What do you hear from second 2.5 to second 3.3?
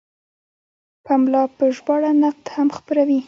هم خپروي.